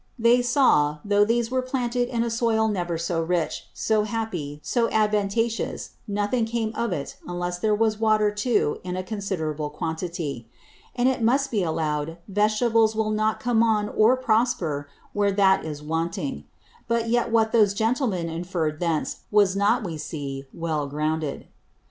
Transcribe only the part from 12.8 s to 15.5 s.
will not come on or prosper where